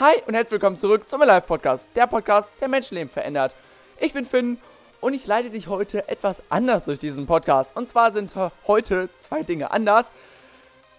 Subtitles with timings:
[0.00, 3.54] Hi und herzlich willkommen zurück zum Live Podcast, der Podcast, der Menschenleben verändert.
[3.98, 4.56] Ich bin Finn
[5.02, 7.76] und ich leite dich heute etwas anders durch diesen Podcast.
[7.76, 8.34] Und zwar sind
[8.66, 10.14] heute zwei Dinge anders.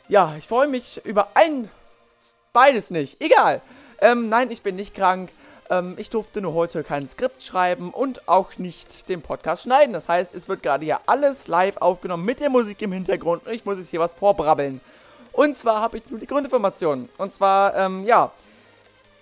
[0.07, 1.67] Ja, ich freue mich über ein,
[2.53, 3.61] beides nicht, egal.
[4.01, 5.31] Ähm, nein, ich bin nicht krank.
[5.71, 9.93] Ähm, ich durfte nur heute kein Skript schreiben und auch nicht den Podcast schneiden.
[9.93, 13.51] Das heißt, es wird gerade ja alles live aufgenommen mit der Musik im Hintergrund und
[13.51, 14.79] ich muss jetzt hier was vorbrabbeln.
[15.31, 17.09] Und zwar habe ich nur die Grundinformationen.
[17.17, 18.31] Und zwar, ähm, ja,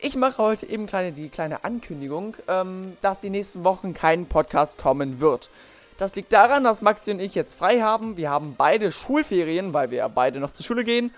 [0.02, 4.78] ich mache heute eben kleine, die kleine Ankündigung, ähm, dass die nächsten Wochen kein Podcast
[4.78, 5.50] kommen wird.
[5.98, 8.16] Das liegt daran, dass Maxi und ich jetzt frei haben.
[8.16, 11.14] Wir haben beide Schulferien, weil wir beide noch zur Schule gehen.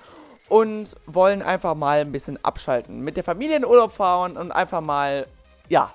[0.49, 2.99] Und wollen einfach mal ein bisschen abschalten.
[2.99, 5.25] Mit der Familie in Urlaub fahren und einfach mal,
[5.69, 5.93] ja,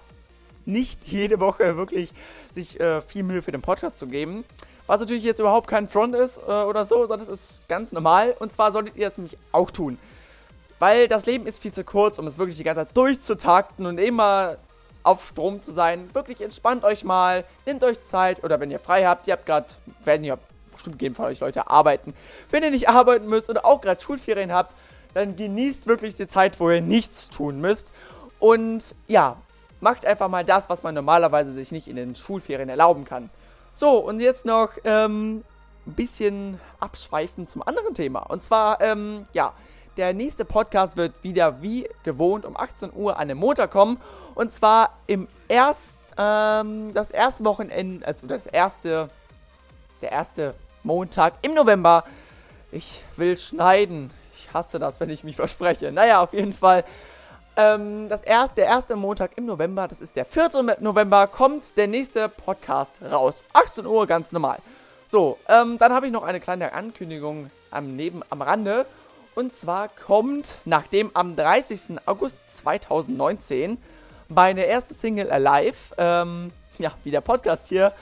[0.64, 2.14] nicht jede Woche wirklich
[2.54, 4.44] sich äh, viel Mühe für den Podcast zu geben.
[4.86, 8.34] Was natürlich jetzt überhaupt kein Front ist äh, oder so, sondern das ist ganz normal.
[8.38, 9.98] Und zwar solltet ihr das nämlich auch tun.
[10.78, 13.98] Weil das Leben ist viel zu kurz, um es wirklich die ganze Zeit durchzutakten und
[13.98, 14.56] immer
[15.02, 16.12] auf Strom zu sein.
[16.14, 19.66] Wirklich entspannt euch mal, nehmt euch Zeit oder wenn ihr frei habt, ihr habt gerade,
[20.04, 20.36] werden ja
[20.72, 22.12] bestimmt gehen von euch Leute arbeiten.
[22.50, 24.74] Wenn ihr nicht arbeiten müsst oder auch gerade Schulferien habt,
[25.14, 27.92] dann genießt wirklich die Zeit, wo ihr nichts tun müsst.
[28.38, 29.36] Und ja,
[29.80, 33.30] macht einfach mal das, was man normalerweise sich nicht in den Schulferien erlauben kann.
[33.74, 35.44] So, und jetzt noch ähm,
[35.86, 38.20] ein bisschen abschweifen zum anderen Thema.
[38.20, 39.54] Und zwar, ähm, ja,
[39.96, 43.98] der nächste Podcast wird wieder wie gewohnt um 18 Uhr an den Montag kommen.
[44.34, 49.08] Und zwar im erst, ähm, das erste Wochenende, also das erste,
[50.02, 52.04] der erste Montag im November.
[52.72, 54.10] Ich will schneiden.
[54.34, 55.90] Ich hasse das, wenn ich mich verspreche.
[55.92, 56.84] Naja, auf jeden Fall.
[57.56, 60.72] Ähm, das erste, der erste Montag im November, das ist der 14.
[60.80, 63.42] November, kommt der nächste Podcast raus.
[63.54, 64.58] 18 Uhr, ganz normal.
[65.08, 68.84] So, ähm, dann habe ich noch eine kleine Ankündigung am, neben, am Rande.
[69.36, 71.98] Und zwar kommt, nachdem am 30.
[72.06, 73.76] August 2019
[74.28, 77.92] meine erste Single Alive, ähm, ja, wie der Podcast hier,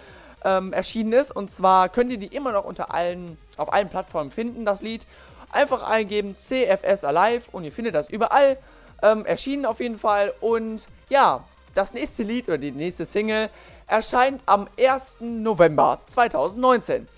[0.45, 1.33] ähm, erschienen ist.
[1.33, 5.09] Und zwar könnt ihr die immer noch unter allen, auf allen Plattformen finden, das Lied.
[5.51, 8.57] Einfach eingeben CFS Alive und ihr findet das überall.
[9.03, 10.33] Ähm, erschienen auf jeden Fall.
[10.41, 11.43] Und ja,
[11.75, 13.51] das nächste Lied oder die nächste Single
[13.89, 15.17] erscheint am 1.
[15.23, 17.09] November 2019.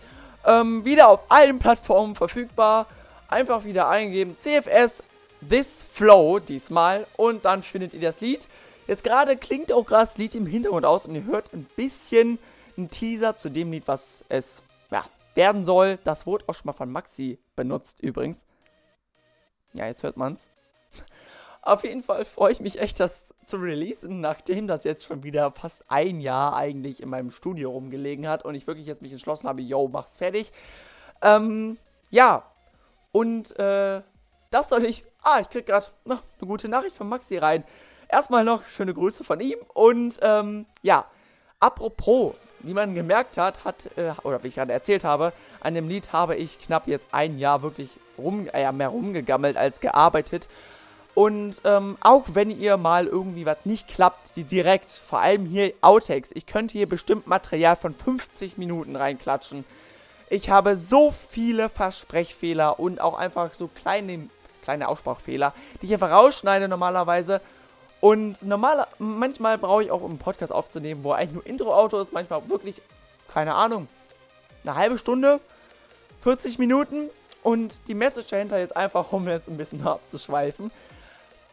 [0.46, 2.86] Ähm, wieder auf allen Plattformen verfügbar
[3.28, 5.02] einfach wieder eingeben CFS
[5.48, 8.48] This Flow diesmal und dann findet ihr das Lied.
[8.86, 12.38] Jetzt gerade klingt auch gerade das Lied im Hintergrund aus und ihr hört ein bisschen
[12.76, 15.04] einen Teaser zu dem Lied, was es ja,
[15.34, 15.98] werden soll.
[16.04, 18.46] Das wurde auch schon mal von Maxi benutzt übrigens.
[19.72, 20.48] Ja, jetzt hört man's.
[21.62, 25.50] Auf jeden Fall freue ich mich echt, das zu releasen, nachdem das jetzt schon wieder
[25.50, 29.48] fast ein Jahr eigentlich in meinem Studio rumgelegen hat und ich wirklich jetzt mich entschlossen
[29.48, 30.52] habe, yo, mach's fertig.
[31.22, 31.76] Ähm,
[32.10, 32.44] ja,
[33.16, 34.02] und äh,
[34.50, 35.02] das soll ich.
[35.22, 37.64] Ah, ich krieg gerade eine gute Nachricht von Maxi rein.
[38.10, 39.56] Erstmal noch schöne Grüße von ihm.
[39.72, 41.06] Und ähm, ja,
[41.58, 45.88] apropos, wie man gemerkt hat, hat, äh, oder wie ich gerade erzählt habe, an dem
[45.88, 47.88] Lied habe ich knapp jetzt ein Jahr wirklich
[48.18, 50.50] rum, äh, mehr rumgegammelt als gearbeitet.
[51.14, 55.72] Und ähm, auch wenn ihr mal irgendwie was nicht klappt, die direkt, vor allem hier
[55.80, 59.64] Outtakes, ich könnte hier bestimmt Material von 50 Minuten reinklatschen.
[60.28, 64.28] Ich habe so viele Versprechfehler und auch einfach so kleine,
[64.62, 67.40] kleine Aussprachfehler, die ich einfach rausschneide normalerweise.
[68.00, 72.12] Und normal, manchmal brauche ich auch, um einen Podcast aufzunehmen, wo eigentlich nur Intro-Auto ist,
[72.12, 72.82] manchmal wirklich,
[73.32, 73.88] keine Ahnung,
[74.64, 75.40] eine halbe Stunde,
[76.22, 77.08] 40 Minuten.
[77.42, 80.72] Und die Message dahinter jetzt einfach, um jetzt ein bisschen abzuschweifen.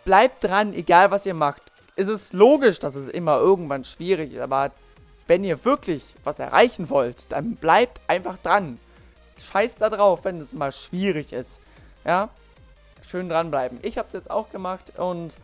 [0.04, 1.62] Bleibt dran, egal was ihr macht.
[1.96, 4.72] Es ist logisch, dass es immer irgendwann schwierig ist, aber
[5.28, 8.80] wenn ihr wirklich was erreichen wollt, dann bleibt einfach dran.
[9.40, 11.60] Scheißt da drauf, wenn es mal schwierig ist.
[12.06, 12.30] Ja,
[13.08, 13.80] schön dranbleiben.
[13.82, 15.36] Ich habe es jetzt auch gemacht und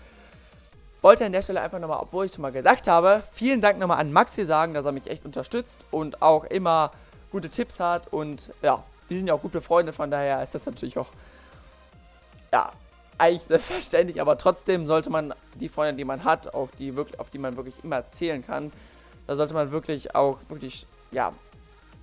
[1.02, 4.00] wollte an der Stelle einfach nochmal, obwohl ich schon mal gesagt habe, vielen Dank nochmal
[4.00, 6.92] an Maxi sagen, dass er mich echt unterstützt und auch immer
[7.32, 10.66] gute Tipps hat und ja, wir sind ja auch gute Freunde, von daher ist das
[10.66, 11.10] natürlich auch,
[12.52, 12.72] ja,
[13.18, 17.30] eigentlich selbstverständlich, aber trotzdem sollte man die Freunde, die man hat, auch die wirklich, auf
[17.30, 18.72] die man wirklich immer zählen kann,
[19.30, 21.32] da sollte man wirklich auch, wirklich, ja,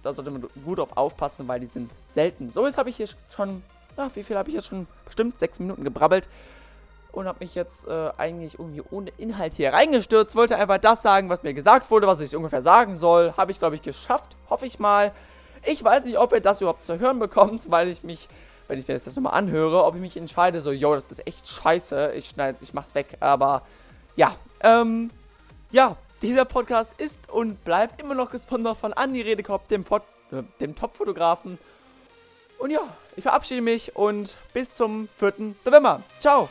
[0.04, 2.50] da sollte man gut drauf aufpassen, weil die sind selten.
[2.52, 3.64] So, jetzt habe ich hier schon,
[3.96, 4.86] ach, wie viel habe ich jetzt schon?
[5.04, 6.28] Bestimmt sechs Minuten gebrabbelt
[7.10, 10.36] und habe mich jetzt äh, eigentlich irgendwie ohne Inhalt hier reingestürzt.
[10.36, 13.34] Wollte einfach das sagen, was mir gesagt wurde, was ich ungefähr sagen soll.
[13.36, 14.36] Habe ich, glaube ich, geschafft.
[14.48, 15.10] Hoffe ich mal.
[15.64, 18.28] Ich weiß nicht, ob ihr das überhaupt zu hören bekommt, weil ich mich,
[18.68, 21.48] wenn ich mir das nochmal anhöre, ob ich mich entscheide, so, yo, das ist echt
[21.48, 22.12] scheiße.
[22.14, 23.16] Ich schneide, ich mach's weg.
[23.18, 23.62] Aber
[24.14, 25.10] ja, ähm,
[25.72, 30.74] ja, dieser Podcast ist und bleibt immer noch gesponsert von Andi Redekopf, dem, äh, dem
[30.74, 31.58] Top-Fotografen.
[32.58, 32.80] Und ja,
[33.16, 35.54] ich verabschiede mich und bis zum 4.
[35.64, 36.02] November.
[36.20, 36.48] Ciao!